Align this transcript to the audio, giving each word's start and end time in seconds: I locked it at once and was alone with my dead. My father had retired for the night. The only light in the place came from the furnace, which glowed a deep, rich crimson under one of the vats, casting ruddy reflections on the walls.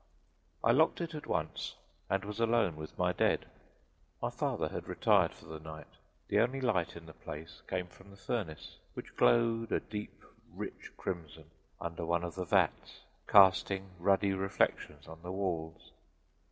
I 0.63 0.71
locked 0.71 0.99
it 0.99 1.13
at 1.13 1.27
once 1.27 1.75
and 2.09 2.25
was 2.25 2.39
alone 2.39 2.75
with 2.75 2.97
my 2.97 3.13
dead. 3.13 3.45
My 4.19 4.31
father 4.31 4.69
had 4.69 4.87
retired 4.87 5.31
for 5.31 5.45
the 5.45 5.59
night. 5.59 5.85
The 6.27 6.39
only 6.39 6.59
light 6.59 6.95
in 6.95 7.05
the 7.05 7.13
place 7.13 7.61
came 7.67 7.85
from 7.85 8.09
the 8.09 8.17
furnace, 8.17 8.79
which 8.95 9.15
glowed 9.15 9.71
a 9.71 9.79
deep, 9.79 10.25
rich 10.51 10.91
crimson 10.97 11.51
under 11.79 12.03
one 12.03 12.23
of 12.23 12.33
the 12.33 12.45
vats, 12.45 13.01
casting 13.27 13.91
ruddy 13.99 14.33
reflections 14.33 15.05
on 15.07 15.21
the 15.21 15.31
walls. 15.31 15.91